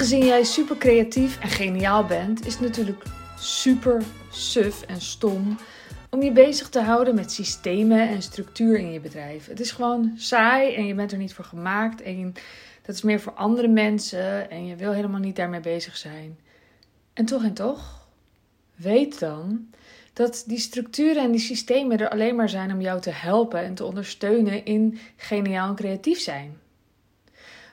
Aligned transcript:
aangezien 0.00 0.26
jij 0.26 0.44
super 0.44 0.76
creatief 0.76 1.40
en 1.40 1.48
geniaal 1.48 2.04
bent, 2.04 2.46
is 2.46 2.52
het 2.52 2.62
natuurlijk 2.62 3.02
super 3.38 4.02
suf 4.30 4.82
en 4.82 5.00
stom 5.00 5.58
om 6.10 6.22
je 6.22 6.32
bezig 6.32 6.68
te 6.68 6.80
houden 6.80 7.14
met 7.14 7.32
systemen 7.32 8.08
en 8.08 8.22
structuur 8.22 8.78
in 8.78 8.92
je 8.92 9.00
bedrijf. 9.00 9.46
Het 9.46 9.60
is 9.60 9.70
gewoon 9.70 10.12
saai 10.16 10.74
en 10.74 10.86
je 10.86 10.94
bent 10.94 11.12
er 11.12 11.18
niet 11.18 11.34
voor 11.34 11.44
gemaakt 11.44 12.02
en 12.02 12.32
dat 12.82 12.94
is 12.94 13.02
meer 13.02 13.20
voor 13.20 13.32
andere 13.32 13.68
mensen 13.68 14.50
en 14.50 14.66
je 14.66 14.76
wil 14.76 14.92
helemaal 14.92 15.20
niet 15.20 15.36
daarmee 15.36 15.60
bezig 15.60 15.96
zijn. 15.96 16.38
En 17.12 17.24
toch 17.24 17.44
en 17.44 17.54
toch, 17.54 18.08
weet 18.76 19.18
dan 19.18 19.68
dat 20.12 20.44
die 20.46 20.58
structuren 20.58 21.22
en 21.22 21.30
die 21.30 21.40
systemen 21.40 21.98
er 21.98 22.10
alleen 22.10 22.36
maar 22.36 22.48
zijn 22.48 22.72
om 22.72 22.80
jou 22.80 23.00
te 23.00 23.10
helpen 23.10 23.60
en 23.62 23.74
te 23.74 23.84
ondersteunen 23.84 24.64
in 24.64 24.98
geniaal 25.16 25.68
en 25.68 25.74
creatief 25.74 26.18
zijn. 26.18 26.59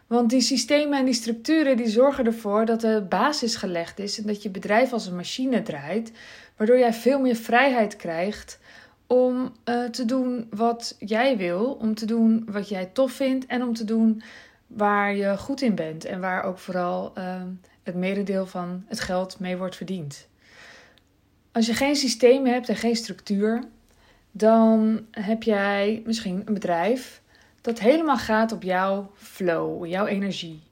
Want 0.08 0.30
die 0.30 0.42
systemen 0.42 1.00
en 1.00 1.06
die 1.06 1.14
structuren 1.14 1.78
die 1.78 1.88
zorgen 1.88 2.26
ervoor 2.26 2.66
dat 2.66 2.82
de 2.82 3.06
basis 3.10 3.56
gelegd 3.56 4.00
is 4.00 4.18
en 4.18 4.28
dat 4.28 4.44
je 4.44 4.50
bedrijf 4.50 4.94
als 4.94 5.06
een 5.06 5.16
machine 5.16 5.62
draait, 5.62 6.12
waardoor 6.56 6.78
jij 6.78 6.94
veel 6.94 7.20
meer 7.20 7.36
vrijheid 7.36 7.96
krijgt 7.96 8.60
om 9.08 9.52
uh, 9.66 9.84
te 9.84 10.06
doen 10.06 10.48
wat 10.50 10.96
jij 11.00 11.38
wil, 11.38 11.78
om 11.82 11.96
te 11.96 12.06
doen 12.06 12.48
wat 12.50 12.70
jij 12.70 12.86
tof 12.86 13.12
vindt 13.12 13.46
en 13.46 13.64
om 13.64 13.74
te 13.74 13.84
doen 13.84 14.22
waar 14.68 15.16
je 15.16 15.38
goed 15.38 15.62
in 15.62 15.76
bent 15.76 16.06
en 16.06 16.20
waar 16.20 16.44
ook 16.44 16.58
vooral 16.58 17.14
uh, 17.18 17.42
het 17.84 17.96
merendeel 17.96 18.46
van 18.46 18.84
het 18.88 19.00
geld 19.00 19.40
mee 19.40 19.58
wordt 19.58 19.76
verdiend. 19.76 20.28
Als 21.52 21.66
je 21.66 21.74
geen 21.74 21.96
systeem 21.96 22.46
hebt 22.46 22.70
en 22.70 22.76
geen 22.76 22.96
structuur, 22.96 23.64
dan 24.32 25.06
heb 25.12 25.44
jij 25.44 26.02
misschien 26.06 26.42
een 26.46 26.54
bedrijf 26.54 27.22
dat 27.68 27.80
helemaal 27.80 28.18
gaat 28.18 28.52
op 28.52 28.64
jouw 28.64 29.12
flow, 29.16 29.86
jouw 29.86 30.06
energie. 30.06 30.64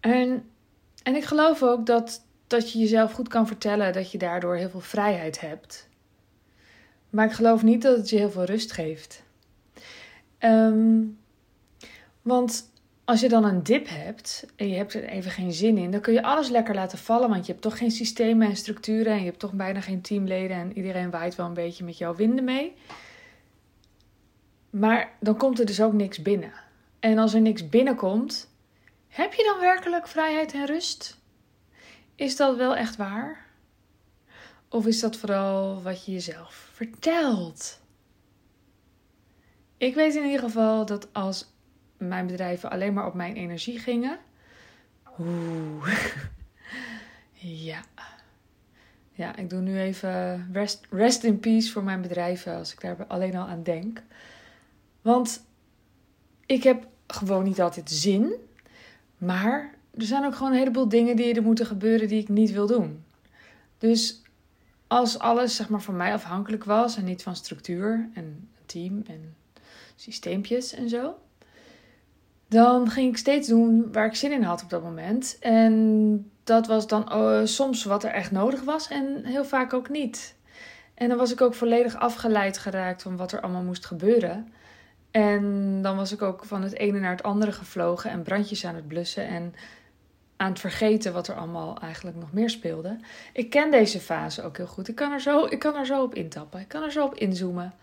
En, 0.00 0.50
en 1.02 1.16
ik 1.16 1.24
geloof 1.24 1.62
ook 1.62 1.86
dat, 1.86 2.24
dat 2.46 2.72
je 2.72 2.78
jezelf 2.78 3.12
goed 3.12 3.28
kan 3.28 3.46
vertellen 3.46 3.92
dat 3.92 4.10
je 4.10 4.18
daardoor 4.18 4.56
heel 4.56 4.70
veel 4.70 4.80
vrijheid 4.80 5.40
hebt. 5.40 5.88
Maar 7.10 7.26
ik 7.26 7.32
geloof 7.32 7.62
niet 7.62 7.82
dat 7.82 7.96
het 7.96 8.08
je 8.08 8.16
heel 8.16 8.30
veel 8.30 8.44
rust 8.44 8.72
geeft. 8.72 9.22
Um, 10.38 11.18
want 12.22 12.72
als 13.04 13.20
je 13.20 13.28
dan 13.28 13.44
een 13.44 13.62
dip 13.62 13.88
hebt 13.88 14.46
en 14.56 14.68
je 14.68 14.76
hebt 14.76 14.94
er 14.94 15.04
even 15.04 15.30
geen 15.30 15.52
zin 15.52 15.78
in, 15.78 15.90
dan 15.90 16.00
kun 16.00 16.12
je 16.12 16.22
alles 16.22 16.48
lekker 16.48 16.74
laten 16.74 16.98
vallen, 16.98 17.28
want 17.28 17.46
je 17.46 17.52
hebt 17.52 17.64
toch 17.64 17.78
geen 17.78 17.90
systemen 17.90 18.48
en 18.48 18.56
structuren 18.56 19.12
en 19.12 19.18
je 19.18 19.24
hebt 19.24 19.38
toch 19.38 19.52
bijna 19.52 19.80
geen 19.80 20.00
teamleden 20.00 20.56
en 20.56 20.76
iedereen 20.76 21.10
waait 21.10 21.34
wel 21.34 21.46
een 21.46 21.54
beetje 21.54 21.84
met 21.84 21.98
jouw 21.98 22.14
winden 22.14 22.44
mee. 22.44 22.74
Maar 24.74 25.12
dan 25.20 25.36
komt 25.36 25.58
er 25.58 25.66
dus 25.66 25.82
ook 25.82 25.92
niks 25.92 26.22
binnen. 26.22 26.52
En 27.00 27.18
als 27.18 27.34
er 27.34 27.40
niks 27.40 27.68
binnenkomt, 27.68 28.50
heb 29.08 29.32
je 29.32 29.42
dan 29.52 29.60
werkelijk 29.60 30.08
vrijheid 30.08 30.52
en 30.52 30.66
rust? 30.66 31.18
Is 32.14 32.36
dat 32.36 32.56
wel 32.56 32.76
echt 32.76 32.96
waar? 32.96 33.46
Of 34.68 34.86
is 34.86 35.00
dat 35.00 35.16
vooral 35.16 35.82
wat 35.82 36.04
je 36.04 36.12
jezelf 36.12 36.70
vertelt? 36.72 37.80
Ik 39.76 39.94
weet 39.94 40.14
in 40.14 40.24
ieder 40.24 40.40
geval 40.40 40.86
dat 40.86 41.12
als 41.12 41.52
mijn 41.96 42.26
bedrijven 42.26 42.70
alleen 42.70 42.92
maar 42.92 43.06
op 43.06 43.14
mijn 43.14 43.34
energie 43.34 43.78
gingen. 43.78 44.18
Oeh. 45.18 45.98
ja. 47.68 47.80
Ja, 49.12 49.36
ik 49.36 49.50
doe 49.50 49.60
nu 49.60 49.80
even 49.80 50.48
rest, 50.52 50.86
rest 50.90 51.24
in 51.24 51.40
peace 51.40 51.70
voor 51.70 51.84
mijn 51.84 52.02
bedrijven 52.02 52.56
als 52.56 52.72
ik 52.72 52.80
daar 52.80 53.06
alleen 53.06 53.36
al 53.36 53.46
aan 53.46 53.62
denk. 53.62 54.02
Want 55.04 55.44
ik 56.46 56.62
heb 56.62 56.86
gewoon 57.06 57.44
niet 57.44 57.60
altijd 57.60 57.90
zin. 57.90 58.34
Maar 59.18 59.74
er 59.98 60.04
zijn 60.04 60.24
ook 60.24 60.34
gewoon 60.34 60.52
een 60.52 60.58
heleboel 60.58 60.88
dingen 60.88 61.16
die 61.16 61.34
er 61.34 61.42
moeten 61.42 61.66
gebeuren 61.66 62.08
die 62.08 62.20
ik 62.20 62.28
niet 62.28 62.52
wil 62.52 62.66
doen. 62.66 63.04
Dus 63.78 64.22
als 64.86 65.18
alles 65.18 65.56
zeg 65.56 65.68
maar 65.68 65.82
van 65.82 65.96
mij 65.96 66.12
afhankelijk 66.12 66.64
was 66.64 66.96
en 66.96 67.04
niet 67.04 67.22
van 67.22 67.36
structuur 67.36 68.08
en 68.14 68.48
team 68.66 69.02
en 69.06 69.36
systeempjes 69.96 70.74
en 70.74 70.88
zo, 70.88 71.18
dan 72.48 72.90
ging 72.90 73.10
ik 73.10 73.16
steeds 73.16 73.48
doen 73.48 73.92
waar 73.92 74.06
ik 74.06 74.14
zin 74.14 74.32
in 74.32 74.42
had 74.42 74.62
op 74.62 74.70
dat 74.70 74.82
moment. 74.82 75.36
En 75.40 76.30
dat 76.44 76.66
was 76.66 76.86
dan 76.86 77.08
uh, 77.12 77.40
soms 77.44 77.84
wat 77.84 78.04
er 78.04 78.10
echt 78.10 78.30
nodig 78.30 78.62
was 78.62 78.88
en 78.88 79.24
heel 79.24 79.44
vaak 79.44 79.72
ook 79.72 79.88
niet. 79.88 80.34
En 80.94 81.08
dan 81.08 81.18
was 81.18 81.32
ik 81.32 81.40
ook 81.40 81.54
volledig 81.54 81.96
afgeleid 81.96 82.58
geraakt 82.58 83.02
van 83.02 83.16
wat 83.16 83.32
er 83.32 83.40
allemaal 83.40 83.62
moest 83.62 83.86
gebeuren. 83.86 84.52
En 85.14 85.82
dan 85.82 85.96
was 85.96 86.12
ik 86.12 86.22
ook 86.22 86.44
van 86.44 86.62
het 86.62 86.74
ene 86.76 86.98
naar 86.98 87.10
het 87.10 87.22
andere 87.22 87.52
gevlogen 87.52 88.10
en 88.10 88.22
brandjes 88.22 88.64
aan 88.64 88.74
het 88.74 88.88
blussen 88.88 89.26
en 89.26 89.54
aan 90.36 90.50
het 90.50 90.60
vergeten 90.60 91.12
wat 91.12 91.28
er 91.28 91.34
allemaal 91.34 91.78
eigenlijk 91.80 92.16
nog 92.16 92.32
meer 92.32 92.50
speelde. 92.50 92.98
Ik 93.32 93.50
ken 93.50 93.70
deze 93.70 94.00
fase 94.00 94.42
ook 94.42 94.56
heel 94.56 94.66
goed. 94.66 94.88
Ik 94.88 94.94
kan 94.94 95.12
er 95.12 95.20
zo, 95.20 95.44
ik 95.44 95.58
kan 95.58 95.76
er 95.76 95.86
zo 95.86 96.02
op 96.02 96.14
intappen. 96.14 96.60
Ik 96.60 96.68
kan 96.68 96.82
er 96.82 96.92
zo 96.92 97.04
op 97.04 97.14
inzoomen. 97.14 97.74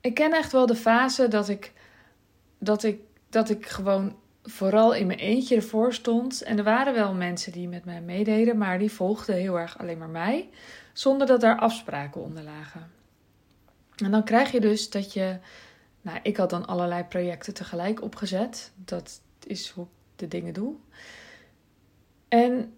Ik 0.00 0.14
ken 0.14 0.32
echt 0.32 0.52
wel 0.52 0.66
de 0.66 0.74
fase 0.74 1.28
dat 1.28 1.48
ik, 1.48 1.72
dat 2.58 2.82
ik, 2.82 3.00
dat 3.28 3.50
ik 3.50 3.66
gewoon 3.66 4.16
vooral 4.42 4.94
in 4.94 5.06
mijn 5.06 5.18
eentje 5.18 5.56
ervoor 5.56 5.94
stond. 5.94 6.42
En 6.42 6.58
er 6.58 6.64
waren 6.64 6.94
wel 6.94 7.14
mensen 7.14 7.52
die 7.52 7.68
met 7.68 7.84
mij 7.84 8.00
meededen, 8.00 8.58
maar 8.58 8.78
die 8.78 8.92
volgden 8.92 9.36
heel 9.36 9.58
erg 9.58 9.78
alleen 9.78 9.98
maar 9.98 10.08
mij, 10.08 10.48
zonder 10.92 11.26
dat 11.26 11.40
daar 11.40 11.58
afspraken 11.58 12.22
onder 12.22 12.42
lagen. 12.42 12.90
En 13.96 14.10
dan 14.10 14.24
krijg 14.24 14.52
je 14.52 14.60
dus 14.60 14.90
dat 14.90 15.12
je 15.12 15.38
nou, 16.00 16.18
ik 16.22 16.36
had 16.36 16.50
dan 16.50 16.66
allerlei 16.66 17.04
projecten 17.04 17.54
tegelijk 17.54 18.02
opgezet. 18.02 18.72
Dat 18.74 19.20
is 19.46 19.70
hoe 19.70 19.84
ik 19.84 19.90
de 20.16 20.28
dingen 20.28 20.54
doe. 20.54 20.74
En 22.28 22.72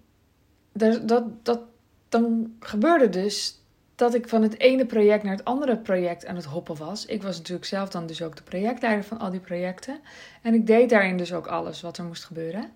dat, 0.73 1.09
dat, 1.09 1.45
dat, 1.45 1.61
dan 2.09 2.57
gebeurde 2.61 3.09
dus 3.09 3.61
dat 3.95 4.15
ik 4.15 4.29
van 4.29 4.43
het 4.43 4.59
ene 4.59 4.87
project 4.87 5.23
naar 5.23 5.37
het 5.37 5.45
andere 5.45 5.79
project 5.79 6.27
aan 6.27 6.37
het 6.37 6.45
hoppen 6.45 6.77
was. 6.77 7.07
Ik 7.07 7.23
was 7.23 7.37
natuurlijk 7.37 7.67
zelf 7.67 7.89
dan 7.89 8.07
dus 8.07 8.23
ook 8.23 8.37
de 8.37 8.43
projectleider 8.43 9.05
van 9.05 9.19
al 9.19 9.31
die 9.31 9.41
projecten. 9.41 10.01
En 10.43 10.55
ik 10.55 10.67
deed 10.67 10.91
daarin 10.91 11.17
dus 11.17 11.33
ook 11.33 11.47
alles 11.47 11.81
wat 11.81 11.99
er 11.99 12.05
moest 12.05 12.25
gebeuren. 12.25 12.73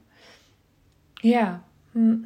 Ja, 1.15 1.65
hm. 1.91 2.16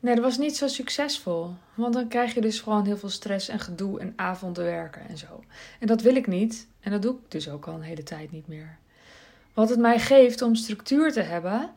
Nee, 0.00 0.14
dat 0.14 0.24
was 0.24 0.38
niet 0.38 0.56
zo 0.56 0.68
succesvol. 0.68 1.54
Want 1.74 1.94
dan 1.94 2.08
krijg 2.08 2.34
je 2.34 2.40
dus 2.40 2.60
gewoon 2.60 2.84
heel 2.84 2.96
veel 2.96 3.08
stress 3.08 3.48
en 3.48 3.60
gedoe 3.60 4.00
en 4.00 4.12
avonden 4.16 4.64
werken 4.64 5.08
en 5.08 5.18
zo. 5.18 5.44
En 5.80 5.86
dat 5.86 6.02
wil 6.02 6.16
ik 6.16 6.26
niet. 6.26 6.68
En 6.80 6.90
dat 6.90 7.02
doe 7.02 7.14
ik 7.14 7.30
dus 7.30 7.48
ook 7.48 7.66
al 7.66 7.74
een 7.74 7.82
hele 7.82 8.02
tijd 8.02 8.30
niet 8.30 8.48
meer. 8.48 8.78
Wat 9.54 9.68
het 9.68 9.78
mij 9.78 9.98
geeft 9.98 10.42
om 10.42 10.54
structuur 10.54 11.12
te 11.12 11.20
hebben, 11.20 11.70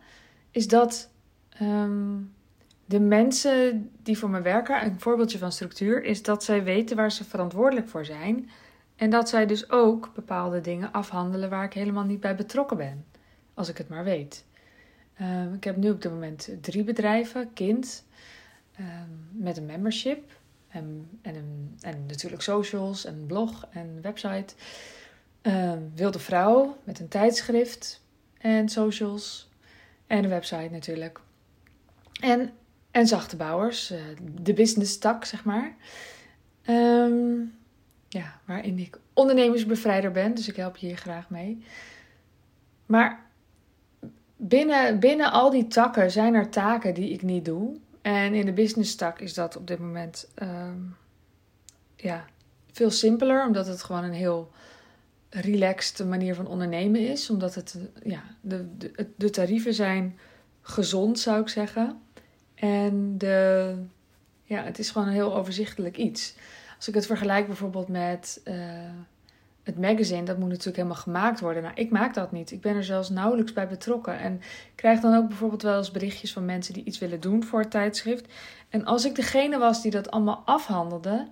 is 0.51 0.67
dat 0.67 1.09
ehm, 1.49 2.17
de 2.85 2.99
mensen 2.99 3.89
die 4.03 4.17
voor 4.17 4.29
me 4.29 4.41
werken, 4.41 4.85
een 4.85 4.99
voorbeeldje 4.99 5.37
van 5.37 5.51
structuur, 5.51 6.03
is 6.03 6.23
dat 6.23 6.43
zij 6.43 6.63
weten 6.63 6.95
waar 6.95 7.11
ze 7.11 7.23
verantwoordelijk 7.23 7.89
voor 7.89 8.05
zijn. 8.05 8.49
En 8.95 9.09
dat 9.09 9.29
zij 9.29 9.45
dus 9.45 9.69
ook 9.69 10.11
bepaalde 10.13 10.61
dingen 10.61 10.91
afhandelen 10.91 11.49
waar 11.49 11.63
ik 11.63 11.73
helemaal 11.73 12.03
niet 12.03 12.19
bij 12.19 12.35
betrokken 12.35 12.77
ben. 12.77 13.05
Als 13.53 13.69
ik 13.69 13.77
het 13.77 13.89
maar 13.89 14.03
weet. 14.03 14.45
Ehm, 15.15 15.53
ik 15.53 15.63
heb 15.63 15.75
nu 15.75 15.89
op 15.89 16.01
dit 16.01 16.11
moment 16.11 16.49
drie 16.61 16.83
bedrijven, 16.83 17.53
kind, 17.53 18.03
Ehm, 18.81 19.43
met 19.43 19.57
een 19.57 19.65
membership. 19.65 20.39
En, 20.67 21.09
en, 21.21 21.35
een, 21.35 21.77
en 21.81 22.05
natuurlijk 22.07 22.41
socials 22.41 23.05
en 23.05 23.25
blog 23.27 23.67
en 23.71 23.99
website. 24.01 24.53
Uh, 25.41 25.73
Wilde 25.95 26.19
Vrouw 26.19 26.77
met 26.83 26.99
een 26.99 27.07
tijdschrift 27.07 28.01
en 28.37 28.69
socials. 28.69 29.49
En 30.07 30.23
een 30.23 30.29
website 30.29 30.69
natuurlijk. 30.71 31.19
En, 32.21 32.51
en 32.91 33.07
Zachte 33.07 33.35
Bouwers, 33.35 33.91
uh, 33.91 33.99
de 34.41 34.53
business 34.53 34.97
tak, 34.97 35.25
zeg 35.25 35.43
maar. 35.43 35.75
Ehm, 36.61 37.39
ja, 38.07 38.39
waarin 38.45 38.79
ik 38.79 38.99
ondernemersbevrijder 39.13 40.11
ben, 40.11 40.33
dus 40.33 40.47
ik 40.47 40.55
help 40.55 40.77
je 40.77 40.87
hier 40.87 40.97
graag 40.97 41.29
mee. 41.29 41.63
Maar 42.85 43.25
binnen, 44.41 44.99
binnen 44.99 45.31
al 45.31 45.49
die 45.49 45.67
takken 45.67 46.11
zijn 46.11 46.33
er 46.33 46.49
taken 46.49 46.93
die 46.93 47.09
ik 47.09 47.21
niet 47.21 47.45
doe. 47.45 47.75
En 48.01 48.33
in 48.33 48.45
de 48.45 48.53
business 48.53 48.95
tak 48.95 49.19
is 49.19 49.33
dat 49.33 49.57
op 49.57 49.67
dit 49.67 49.79
moment 49.79 50.29
ehm, 50.35 50.79
ja, 51.95 52.25
veel 52.71 52.91
simpeler, 52.91 53.45
omdat 53.45 53.67
het 53.67 53.83
gewoon 53.83 54.03
een 54.03 54.13
heel 54.13 54.51
relaxed 55.29 56.07
manier 56.07 56.35
van 56.35 56.47
ondernemen 56.47 57.07
is. 57.07 57.29
Omdat 57.29 57.55
het, 57.55 57.77
ja, 58.03 58.23
de, 58.41 58.77
de, 58.77 59.07
de 59.15 59.29
tarieven 59.29 59.73
zijn 59.73 60.19
gezond, 60.61 61.19
zou 61.19 61.41
ik 61.41 61.49
zeggen. 61.49 62.01
En 62.55 63.17
de, 63.17 63.75
ja, 64.43 64.63
het 64.63 64.79
is 64.79 64.89
gewoon 64.89 65.07
een 65.07 65.13
heel 65.13 65.35
overzichtelijk 65.35 65.97
iets. 65.97 66.35
Als 66.77 66.87
ik 66.87 66.93
het 66.93 67.05
vergelijk 67.05 67.47
bijvoorbeeld 67.47 67.87
met 67.87 68.41
uh, 68.45 68.55
het 69.63 69.79
magazine, 69.79 70.23
dat 70.23 70.37
moet 70.37 70.49
natuurlijk 70.49 70.75
helemaal 70.75 70.97
gemaakt 70.97 71.39
worden. 71.39 71.63
Nou, 71.63 71.75
ik 71.75 71.91
maak 71.91 72.13
dat 72.13 72.31
niet. 72.31 72.51
Ik 72.51 72.61
ben 72.61 72.75
er 72.75 72.83
zelfs 72.83 73.09
nauwelijks 73.09 73.53
bij 73.53 73.67
betrokken. 73.67 74.19
En 74.19 74.41
krijg 74.75 74.99
dan 74.99 75.15
ook 75.15 75.27
bijvoorbeeld 75.27 75.61
wel 75.61 75.77
eens 75.77 75.91
berichtjes 75.91 76.33
van 76.33 76.45
mensen 76.45 76.73
die 76.73 76.83
iets 76.83 76.99
willen 76.99 77.19
doen 77.19 77.43
voor 77.43 77.59
het 77.59 77.71
tijdschrift. 77.71 78.25
En 78.69 78.85
als 78.85 79.05
ik 79.05 79.15
degene 79.15 79.57
was 79.57 79.81
die 79.81 79.91
dat 79.91 80.11
allemaal 80.11 80.41
afhandelde, 80.45 81.27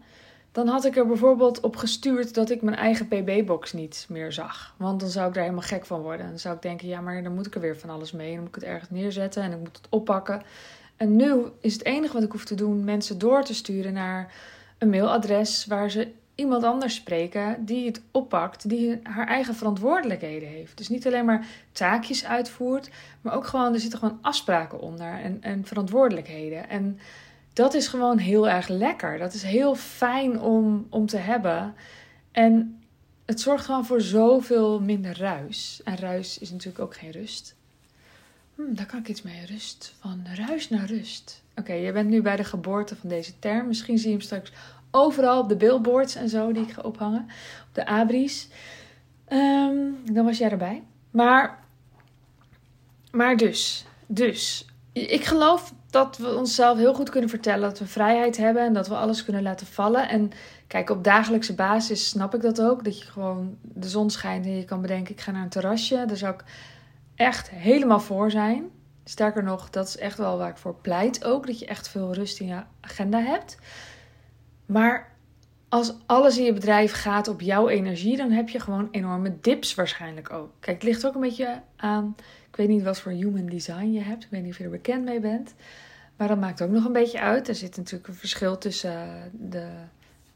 dan 0.51 0.67
had 0.67 0.85
ik 0.85 0.97
er 0.97 1.07
bijvoorbeeld 1.07 1.59
op 1.59 1.75
gestuurd 1.75 2.33
dat 2.33 2.49
ik 2.49 2.61
mijn 2.61 2.77
eigen 2.77 3.07
PB-box 3.07 3.73
niet 3.73 4.05
meer 4.09 4.31
zag. 4.31 4.75
Want 4.77 4.99
dan 4.99 5.09
zou 5.09 5.27
ik 5.27 5.33
daar 5.33 5.43
helemaal 5.43 5.65
gek 5.65 5.85
van 5.85 6.01
worden. 6.01 6.27
Dan 6.27 6.39
zou 6.39 6.55
ik 6.55 6.61
denken, 6.61 6.87
ja, 6.87 7.01
maar 7.01 7.23
dan 7.23 7.35
moet 7.35 7.47
ik 7.47 7.55
er 7.55 7.61
weer 7.61 7.77
van 7.77 7.89
alles 7.89 8.11
mee. 8.11 8.31
Dan 8.31 8.39
moet 8.39 8.47
ik 8.47 8.55
het 8.55 8.63
ergens 8.63 8.89
neerzetten 8.89 9.43
en 9.43 9.51
ik 9.51 9.59
moet 9.59 9.77
het 9.77 9.87
oppakken. 9.89 10.41
En 10.97 11.15
nu 11.15 11.43
is 11.59 11.73
het 11.73 11.85
enige 11.85 12.13
wat 12.13 12.23
ik 12.23 12.31
hoef 12.31 12.45
te 12.45 12.55
doen 12.55 12.83
mensen 12.83 13.17
door 13.17 13.43
te 13.43 13.53
sturen 13.53 13.93
naar 13.93 14.33
een 14.77 14.89
mailadres 14.89 15.65
waar 15.65 15.91
ze 15.91 16.11
iemand 16.39 16.63
anders 16.63 16.95
spreken 16.95 17.65
die 17.65 17.85
het 17.85 18.01
oppakt, 18.11 18.69
die 18.69 18.99
haar 19.03 19.27
eigen 19.27 19.55
verantwoordelijkheden 19.55 20.49
heeft. 20.49 20.77
Dus 20.77 20.89
niet 20.89 21.07
alleen 21.07 21.25
maar 21.25 21.45
taakjes 21.71 22.25
uitvoert, 22.25 22.89
maar 23.21 23.33
ook 23.33 23.47
gewoon, 23.47 23.73
er 23.73 23.79
zitten 23.79 23.99
gewoon 23.99 24.19
afspraken 24.21 24.79
onder 24.79 25.13
en, 25.21 25.37
en 25.41 25.65
verantwoordelijkheden. 25.65 26.69
En 26.69 26.99
dat 27.53 27.73
is 27.73 27.87
gewoon 27.87 28.17
heel 28.17 28.49
erg 28.49 28.67
lekker. 28.67 29.17
Dat 29.17 29.33
is 29.33 29.43
heel 29.43 29.75
fijn 29.75 30.39
om, 30.39 30.87
om 30.89 31.05
te 31.05 31.17
hebben. 31.17 31.75
En 32.31 32.81
het 33.25 33.41
zorgt 33.41 33.65
gewoon 33.65 33.85
voor 33.85 34.01
zoveel 34.01 34.81
minder 34.81 35.17
ruis. 35.17 35.81
En 35.83 35.97
ruis 35.97 36.37
is 36.37 36.51
natuurlijk 36.51 36.83
ook 36.83 36.95
geen 36.95 37.11
rust. 37.11 37.55
Hm, 38.55 38.73
daar 38.73 38.85
kan 38.85 38.99
ik 38.99 39.07
iets 39.07 39.21
mee. 39.21 39.45
Rust. 39.45 39.95
Van 39.99 40.25
ruis 40.47 40.69
naar 40.69 40.85
rust. 40.85 41.41
Oké, 41.55 41.73
je 41.73 41.91
bent 41.91 42.09
nu 42.09 42.21
bij 42.21 42.35
de 42.35 42.43
geboorte 42.43 42.95
van 42.95 43.09
deze 43.09 43.39
term. 43.39 43.67
Misschien 43.67 43.97
zie 43.97 44.07
je 44.07 44.13
hem 44.13 44.23
straks 44.23 44.51
overal 44.91 45.39
op 45.39 45.49
de 45.49 45.55
billboards 45.55 46.15
en 46.15 46.29
zo 46.29 46.51
die 46.51 46.63
ik 46.63 46.71
ga 46.71 46.81
ophangen. 46.81 47.27
Op 47.67 47.73
de 47.75 47.85
abris. 47.85 48.49
Ehm, 49.25 49.75
dan 50.11 50.25
was 50.25 50.37
jij 50.37 50.49
erbij. 50.49 50.83
Maar, 51.11 51.59
maar 53.11 53.37
dus. 53.37 53.85
Dus. 54.07 54.65
Ik 54.93 55.25
geloof 55.25 55.73
dat 55.89 56.17
we 56.17 56.35
onszelf 56.35 56.77
heel 56.77 56.93
goed 56.93 57.09
kunnen 57.09 57.29
vertellen 57.29 57.69
dat 57.69 57.79
we 57.79 57.87
vrijheid 57.87 58.37
hebben 58.37 58.63
en 58.63 58.73
dat 58.73 58.87
we 58.87 58.95
alles 58.95 59.23
kunnen 59.23 59.43
laten 59.43 59.67
vallen. 59.67 60.09
En 60.09 60.31
kijk, 60.67 60.89
op 60.89 61.03
dagelijkse 61.03 61.55
basis 61.55 62.09
snap 62.09 62.35
ik 62.35 62.41
dat 62.41 62.61
ook. 62.61 62.83
Dat 62.83 62.99
je 62.99 63.05
gewoon 63.05 63.57
de 63.61 63.89
zon 63.89 64.09
schijnt 64.09 64.45
en 64.45 64.55
je 64.55 64.65
kan 64.65 64.81
bedenken: 64.81 65.13
ik 65.13 65.21
ga 65.21 65.31
naar 65.31 65.43
een 65.43 65.49
terrasje. 65.49 66.03
Daar 66.07 66.17
zou 66.17 66.33
ik 66.33 66.43
echt 67.15 67.49
helemaal 67.49 67.99
voor 67.99 68.31
zijn. 68.31 68.69
Sterker 69.03 69.43
nog, 69.43 69.69
dat 69.69 69.87
is 69.87 69.97
echt 69.97 70.17
wel 70.17 70.37
waar 70.37 70.49
ik 70.49 70.57
voor 70.57 70.75
pleit 70.75 71.23
ook. 71.23 71.47
Dat 71.47 71.59
je 71.59 71.65
echt 71.65 71.87
veel 71.87 72.13
rust 72.13 72.39
in 72.39 72.47
je 72.47 72.63
agenda 72.81 73.19
hebt. 73.19 73.57
Maar 74.69 75.11
als 75.69 75.93
alles 76.05 76.37
in 76.37 76.43
je 76.43 76.53
bedrijf 76.53 76.91
gaat 76.91 77.27
op 77.27 77.41
jouw 77.41 77.67
energie, 77.67 78.17
dan 78.17 78.31
heb 78.31 78.49
je 78.49 78.59
gewoon 78.59 78.87
enorme 78.91 79.37
dips 79.41 79.75
waarschijnlijk 79.75 80.31
ook. 80.31 80.51
Kijk, 80.59 80.75
het 80.75 80.85
ligt 80.85 81.05
ook 81.05 81.15
een 81.15 81.21
beetje 81.21 81.61
aan. 81.75 82.15
Ik 82.49 82.55
weet 82.55 82.67
niet 82.67 82.83
wat 82.83 82.99
voor 82.99 83.11
human 83.11 83.45
design 83.45 83.91
je 83.91 84.01
hebt. 84.01 84.23
Ik 84.23 84.29
weet 84.29 84.43
niet 84.43 84.51
of 84.51 84.57
je 84.57 84.63
er 84.63 84.69
bekend 84.69 85.05
mee 85.05 85.19
bent. 85.19 85.53
Maar 86.15 86.27
dat 86.27 86.39
maakt 86.39 86.61
ook 86.61 86.69
nog 86.69 86.85
een 86.85 86.93
beetje 86.93 87.19
uit. 87.19 87.47
Er 87.47 87.55
zit 87.55 87.77
natuurlijk 87.77 88.07
een 88.07 88.15
verschil 88.15 88.57
tussen 88.57 88.91
eh, 88.91 89.23
de, 89.31 89.67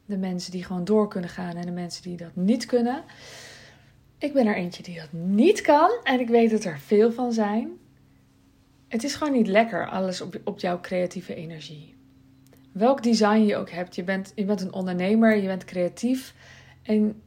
de 0.05 0.17
mensen 0.17 0.51
die 0.51 0.63
gewoon 0.63 0.83
door 0.83 1.07
kunnen 1.07 1.29
gaan 1.29 1.55
en 1.55 1.65
de 1.65 1.71
mensen 1.71 2.03
die 2.03 2.17
dat 2.17 2.35
niet 2.35 2.65
kunnen. 2.65 3.03
Ik 4.17 4.33
ben 4.33 4.47
er 4.47 4.55
eentje 4.55 4.83
die 4.83 4.99
dat 4.99 5.11
niet 5.11 5.61
kan 5.61 5.91
en 6.03 6.19
ik 6.19 6.27
weet 6.27 6.51
dat 6.51 6.63
er 6.63 6.79
veel 6.79 7.11
van 7.11 7.33
zijn. 7.33 7.71
Het 8.87 9.03
is 9.03 9.15
gewoon 9.15 9.33
niet 9.33 9.47
lekker, 9.47 9.89
alles 9.89 10.21
op, 10.21 10.39
op 10.43 10.59
jouw 10.59 10.79
creatieve 10.79 11.35
energie. 11.35 11.95
Welk 12.73 13.03
design 13.03 13.45
je 13.45 13.55
ook 13.55 13.69
hebt, 13.69 13.95
je 13.95 14.03
bent, 14.03 14.31
je 14.35 14.45
bent 14.45 14.61
een 14.61 14.73
ondernemer, 14.73 15.35
je 15.35 15.47
bent 15.47 15.65
creatief. 15.65 16.33
En 16.81 17.21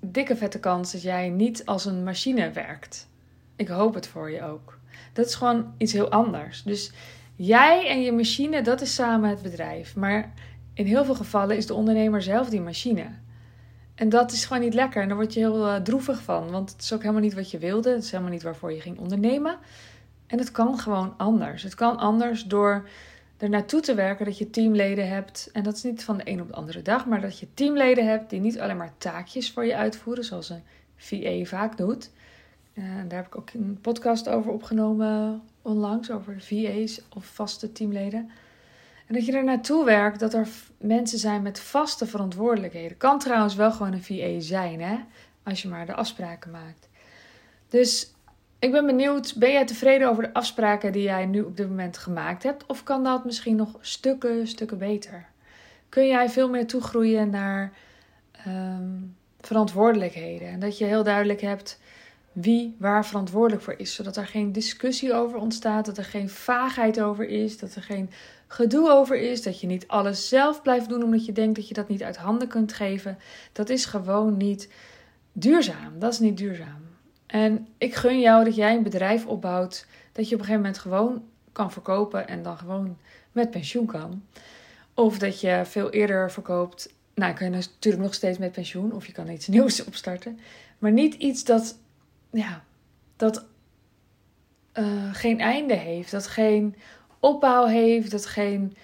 dikke 0.00 0.36
vette 0.36 0.58
kans 0.60 0.92
dat 0.92 1.02
jij 1.02 1.28
niet 1.28 1.66
als 1.66 1.84
een 1.84 2.04
machine 2.04 2.50
werkt. 2.50 3.08
Ik 3.56 3.68
hoop 3.68 3.94
het 3.94 4.06
voor 4.06 4.30
je 4.30 4.42
ook. 4.42 4.78
Dat 5.12 5.26
is 5.26 5.34
gewoon 5.34 5.74
iets 5.76 5.92
heel 5.92 6.10
anders. 6.10 6.62
Dus 6.62 6.92
jij 7.36 7.88
en 7.88 8.02
je 8.02 8.12
machine, 8.12 8.62
dat 8.62 8.80
is 8.80 8.94
samen 8.94 9.30
het 9.30 9.42
bedrijf. 9.42 9.96
Maar 9.96 10.32
in 10.74 10.86
heel 10.86 11.04
veel 11.04 11.14
gevallen 11.14 11.56
is 11.56 11.66
de 11.66 11.74
ondernemer 11.74 12.22
zelf 12.22 12.48
die 12.48 12.60
machine. 12.60 13.06
En 13.94 14.08
dat 14.08 14.32
is 14.32 14.44
gewoon 14.44 14.62
niet 14.62 14.74
lekker. 14.74 15.02
En 15.02 15.08
daar 15.08 15.16
word 15.16 15.34
je 15.34 15.40
heel 15.40 15.66
uh, 15.66 15.76
droevig 15.76 16.22
van. 16.22 16.50
Want 16.50 16.72
het 16.72 16.82
is 16.82 16.92
ook 16.92 17.00
helemaal 17.00 17.22
niet 17.22 17.34
wat 17.34 17.50
je 17.50 17.58
wilde. 17.58 17.90
Het 17.90 18.04
is 18.04 18.10
helemaal 18.10 18.32
niet 18.32 18.42
waarvoor 18.42 18.72
je 18.72 18.80
ging 18.80 18.98
ondernemen. 18.98 19.58
En 20.26 20.38
het 20.38 20.50
kan 20.50 20.78
gewoon 20.78 21.14
anders. 21.16 21.62
Het 21.62 21.74
kan 21.74 21.96
anders 21.96 22.44
door 22.44 22.88
er 23.42 23.48
naartoe 23.48 23.80
te 23.80 23.94
werken 23.94 24.24
dat 24.24 24.38
je 24.38 24.50
teamleden 24.50 25.08
hebt. 25.08 25.48
En 25.52 25.62
dat 25.62 25.76
is 25.76 25.82
niet 25.82 26.04
van 26.04 26.16
de 26.16 26.22
een 26.30 26.40
op 26.40 26.48
de 26.48 26.54
andere 26.54 26.82
dag. 26.82 27.06
Maar 27.06 27.20
dat 27.20 27.38
je 27.38 27.54
teamleden 27.54 28.06
hebt 28.06 28.30
die 28.30 28.40
niet 28.40 28.60
alleen 28.60 28.76
maar 28.76 28.92
taakjes 28.98 29.50
voor 29.50 29.64
je 29.64 29.76
uitvoeren. 29.76 30.24
Zoals 30.24 30.50
een 30.50 30.62
VA 30.96 31.44
vaak 31.44 31.76
doet. 31.76 32.10
Uh, 32.74 32.84
daar 33.08 33.18
heb 33.18 33.26
ik 33.26 33.36
ook 33.36 33.50
een 33.50 33.78
podcast 33.80 34.28
over 34.28 34.52
opgenomen 34.52 35.42
onlangs. 35.62 36.10
Over 36.10 36.40
VA's 36.40 37.00
of 37.16 37.26
vaste 37.26 37.72
teamleden. 37.72 38.30
En 39.06 39.14
dat 39.14 39.26
je 39.26 39.32
er 39.32 39.44
naartoe 39.44 39.84
werkt 39.84 40.20
dat 40.20 40.34
er 40.34 40.48
mensen 40.78 41.18
zijn 41.18 41.42
met 41.42 41.60
vaste 41.60 42.06
verantwoordelijkheden. 42.06 42.96
Kan 42.96 43.18
trouwens 43.18 43.54
wel 43.54 43.72
gewoon 43.72 43.92
een 43.92 44.04
VA 44.04 44.40
zijn, 44.40 44.80
hè? 44.80 44.96
Als 45.42 45.62
je 45.62 45.68
maar 45.68 45.86
de 45.86 45.94
afspraken 45.94 46.50
maakt. 46.50 46.88
Dus 47.68 48.12
ik 48.62 48.72
ben 48.72 48.86
benieuwd, 48.86 49.34
ben 49.36 49.52
jij 49.52 49.66
tevreden 49.66 50.08
over 50.08 50.22
de 50.22 50.34
afspraken 50.34 50.92
die 50.92 51.02
jij 51.02 51.26
nu 51.26 51.40
op 51.40 51.56
dit 51.56 51.68
moment 51.68 51.98
gemaakt 51.98 52.42
hebt? 52.42 52.66
Of 52.66 52.82
kan 52.82 53.04
dat 53.04 53.24
misschien 53.24 53.56
nog 53.56 53.76
stukken, 53.80 54.46
stukken 54.46 54.78
beter? 54.78 55.26
Kun 55.88 56.06
jij 56.06 56.28
veel 56.28 56.48
meer 56.48 56.66
toegroeien 56.66 57.30
naar 57.30 57.72
um, 58.46 59.16
verantwoordelijkheden? 59.40 60.48
En 60.48 60.60
dat 60.60 60.78
je 60.78 60.84
heel 60.84 61.02
duidelijk 61.02 61.40
hebt 61.40 61.80
wie 62.32 62.76
waar 62.78 63.06
verantwoordelijk 63.06 63.62
voor 63.62 63.74
is. 63.76 63.94
Zodat 63.94 64.16
er 64.16 64.26
geen 64.26 64.52
discussie 64.52 65.14
over 65.14 65.38
ontstaat, 65.38 65.86
dat 65.86 65.98
er 65.98 66.04
geen 66.04 66.28
vaagheid 66.28 67.00
over 67.00 67.28
is, 67.28 67.58
dat 67.58 67.74
er 67.74 67.82
geen 67.82 68.10
gedoe 68.46 68.90
over 68.90 69.16
is, 69.16 69.42
dat 69.42 69.60
je 69.60 69.66
niet 69.66 69.88
alles 69.88 70.28
zelf 70.28 70.62
blijft 70.62 70.88
doen 70.88 71.02
omdat 71.02 71.26
je 71.26 71.32
denkt 71.32 71.56
dat 71.56 71.68
je 71.68 71.74
dat 71.74 71.88
niet 71.88 72.02
uit 72.02 72.16
handen 72.16 72.48
kunt 72.48 72.72
geven. 72.72 73.18
Dat 73.52 73.68
is 73.68 73.84
gewoon 73.84 74.36
niet 74.36 74.68
duurzaam. 75.32 75.98
Dat 75.98 76.12
is 76.12 76.18
niet 76.18 76.36
duurzaam. 76.36 76.81
En 77.32 77.68
ik 77.78 77.94
gun 77.94 78.20
jou 78.20 78.44
dat 78.44 78.54
jij 78.54 78.74
een 78.74 78.82
bedrijf 78.82 79.26
opbouwt 79.26 79.86
dat 80.12 80.28
je 80.28 80.34
op 80.34 80.40
een 80.40 80.46
gegeven 80.46 80.62
moment 80.62 80.78
gewoon 80.78 81.22
kan 81.52 81.72
verkopen 81.72 82.28
en 82.28 82.42
dan 82.42 82.58
gewoon 82.58 82.96
met 83.32 83.50
pensioen 83.50 83.86
kan. 83.86 84.22
Of 84.94 85.18
dat 85.18 85.40
je 85.40 85.62
veel 85.64 85.90
eerder 85.90 86.30
verkoopt. 86.30 86.94
Nou, 87.14 87.34
kun 87.34 87.44
je 87.44 87.50
natuurlijk 87.50 88.02
nog 88.02 88.14
steeds 88.14 88.38
met 88.38 88.52
pensioen 88.52 88.92
of 88.92 89.06
je 89.06 89.12
kan 89.12 89.28
iets 89.28 89.46
nieuws 89.56 89.84
opstarten. 89.84 90.38
Maar 90.78 90.92
niet 90.92 91.14
iets 91.14 91.44
dat, 91.44 91.78
ja, 92.30 92.64
dat 93.16 93.44
uh, 94.74 95.14
geen 95.14 95.40
einde 95.40 95.74
heeft. 95.74 96.10
Dat 96.10 96.26
geen 96.26 96.76
opbouw 97.20 97.66
heeft, 97.66 98.10
dat 98.10 98.26
geen. 98.26 98.76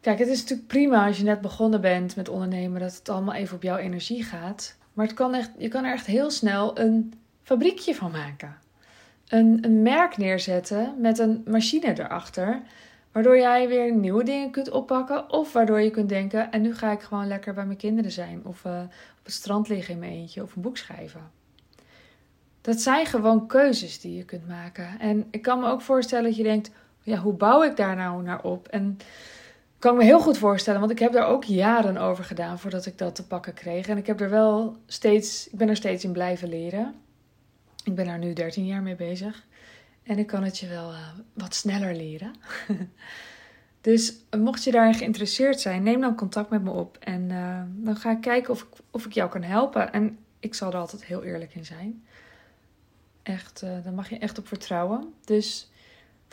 Kijk, 0.00 0.18
het 0.18 0.28
is 0.28 0.40
natuurlijk 0.40 0.68
prima 0.68 1.06
als 1.06 1.16
je 1.16 1.24
net 1.24 1.40
begonnen 1.40 1.80
bent 1.80 2.16
met 2.16 2.28
ondernemen, 2.28 2.80
dat 2.80 2.94
het 2.94 3.08
allemaal 3.08 3.34
even 3.34 3.56
op 3.56 3.62
jouw 3.62 3.76
energie 3.76 4.24
gaat. 4.24 4.76
Maar 4.92 5.06
het 5.06 5.14
kan 5.14 5.34
echt, 5.34 5.50
je 5.58 5.68
kan 5.68 5.84
er 5.84 5.92
echt 5.92 6.06
heel 6.06 6.30
snel 6.30 6.78
een 6.78 7.12
fabriekje 7.44 7.94
van 7.94 8.10
maken. 8.10 8.56
Een, 9.28 9.58
een 9.60 9.82
merk 9.82 10.16
neerzetten 10.16 10.94
met 10.98 11.18
een 11.18 11.42
machine 11.46 11.98
erachter. 11.98 12.60
Waardoor 13.12 13.38
jij 13.38 13.68
weer 13.68 13.94
nieuwe 13.94 14.24
dingen 14.24 14.50
kunt 14.50 14.70
oppakken. 14.70 15.30
Of 15.30 15.52
waardoor 15.52 15.80
je 15.80 15.90
kunt 15.90 16.08
denken: 16.08 16.50
en 16.50 16.62
nu 16.62 16.74
ga 16.74 16.92
ik 16.92 17.00
gewoon 17.00 17.26
lekker 17.26 17.54
bij 17.54 17.64
mijn 17.66 17.78
kinderen 17.78 18.10
zijn. 18.10 18.40
Of 18.44 18.64
uh, 18.64 18.80
op 19.18 19.24
het 19.24 19.32
strand 19.32 19.68
liggen 19.68 19.94
in 19.94 20.00
mijn 20.00 20.12
eentje. 20.12 20.42
Of 20.42 20.56
een 20.56 20.62
boek 20.62 20.76
schrijven. 20.76 21.20
Dat 22.60 22.80
zijn 22.80 23.06
gewoon 23.06 23.46
keuzes 23.46 24.00
die 24.00 24.16
je 24.16 24.24
kunt 24.24 24.48
maken. 24.48 25.00
En 25.00 25.26
ik 25.30 25.42
kan 25.42 25.60
me 25.60 25.68
ook 25.68 25.80
voorstellen 25.80 26.24
dat 26.24 26.36
je 26.36 26.42
denkt: 26.42 26.70
ja, 27.02 27.16
hoe 27.16 27.32
bouw 27.32 27.62
ik 27.62 27.76
daar 27.76 27.96
nou 27.96 28.22
naar 28.22 28.42
op? 28.42 28.68
En 28.68 28.98
kan 29.78 29.92
ik 29.92 29.98
me 29.98 30.04
heel 30.04 30.20
goed 30.20 30.38
voorstellen, 30.38 30.80
want 30.80 30.92
ik 30.92 30.98
heb 30.98 31.12
daar 31.12 31.26
ook 31.26 31.44
jaren 31.44 31.96
over 31.96 32.24
gedaan 32.24 32.58
voordat 32.58 32.86
ik 32.86 32.98
dat 32.98 33.14
te 33.14 33.26
pakken 33.26 33.54
kreeg. 33.54 33.88
En 33.88 33.96
ik 33.96 34.06
heb 34.06 34.20
er 34.20 34.30
wel 34.30 34.76
steeds, 34.86 35.48
ik 35.48 35.58
ben 35.58 35.68
er 35.68 35.76
steeds 35.76 36.04
in 36.04 36.12
blijven 36.12 36.48
leren. 36.48 36.94
Ik 37.84 37.94
ben 37.94 38.04
daar 38.04 38.18
nu 38.18 38.32
13 38.32 38.66
jaar 38.66 38.82
mee 38.82 38.94
bezig. 38.94 39.46
En 40.02 40.18
ik 40.18 40.26
kan 40.26 40.44
het 40.44 40.58
je 40.58 40.68
wel 40.68 40.90
uh, 40.90 41.08
wat 41.32 41.54
sneller 41.54 41.94
leren. 41.94 42.34
dus 43.80 44.14
mocht 44.38 44.64
je 44.64 44.70
daarin 44.70 44.94
geïnteresseerd 44.94 45.60
zijn, 45.60 45.82
neem 45.82 46.00
dan 46.00 46.16
contact 46.16 46.50
met 46.50 46.62
me 46.62 46.70
op. 46.70 46.96
En 47.00 47.30
uh, 47.30 47.62
dan 47.66 47.96
ga 47.96 48.10
ik 48.10 48.20
kijken 48.20 48.52
of 48.52 48.62
ik, 48.62 48.68
of 48.90 49.06
ik 49.06 49.12
jou 49.12 49.30
kan 49.30 49.42
helpen. 49.42 49.92
En 49.92 50.18
ik 50.40 50.54
zal 50.54 50.72
er 50.72 50.78
altijd 50.78 51.04
heel 51.04 51.22
eerlijk 51.22 51.54
in 51.54 51.64
zijn. 51.64 52.04
Echt, 53.22 53.62
uh, 53.64 53.70
daar 53.84 53.92
mag 53.92 54.10
je 54.10 54.18
echt 54.18 54.38
op 54.38 54.48
vertrouwen. 54.48 55.12
Dus 55.24 55.68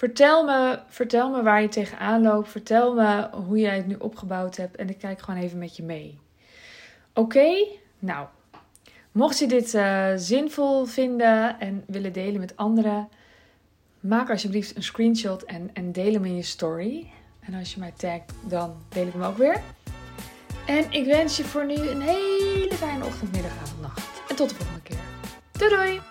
Vertel 0.01 0.45
me, 0.45 0.79
vertel 0.87 1.29
me 1.29 1.43
waar 1.43 1.61
je 1.61 1.67
tegenaan 1.67 2.21
loopt. 2.21 2.49
Vertel 2.49 2.93
me 2.93 3.29
hoe 3.31 3.59
jij 3.59 3.75
het 3.75 3.87
nu 3.87 3.95
opgebouwd 3.95 4.55
hebt. 4.55 4.75
En 4.75 4.89
ik 4.89 4.97
kijk 4.97 5.21
gewoon 5.21 5.39
even 5.39 5.57
met 5.57 5.75
je 5.75 5.83
mee. 5.83 6.19
Oké? 7.13 7.67
Nou, 7.99 8.27
mocht 9.11 9.39
je 9.39 9.47
dit 9.47 9.73
uh, 9.73 10.07
zinvol 10.15 10.85
vinden 10.85 11.59
en 11.59 11.83
willen 11.87 12.13
delen 12.13 12.39
met 12.39 12.57
anderen, 12.57 13.09
maak 13.99 14.29
alsjeblieft 14.29 14.75
een 14.75 14.83
screenshot 14.83 15.43
en, 15.43 15.69
en 15.73 15.91
deel 15.91 16.13
hem 16.13 16.25
in 16.25 16.35
je 16.35 16.43
story. 16.43 17.09
En 17.39 17.53
als 17.53 17.73
je 17.73 17.79
mij 17.79 17.93
tagt, 17.97 18.33
dan 18.47 18.75
deel 18.89 19.07
ik 19.07 19.13
hem 19.13 19.23
ook 19.23 19.37
weer. 19.37 19.61
En 20.65 20.91
ik 20.91 21.05
wens 21.05 21.37
je 21.37 21.43
voor 21.43 21.65
nu 21.65 21.75
een 21.75 22.01
hele 22.01 22.73
fijne 22.73 23.05
ochtend, 23.05 23.31
middag, 23.31 23.51
avond, 23.61 23.81
nacht. 23.81 24.21
En 24.29 24.35
tot 24.35 24.49
de 24.49 24.55
volgende 24.55 24.81
keer. 24.81 24.99
Doei 25.51 25.69
doei! 25.69 26.10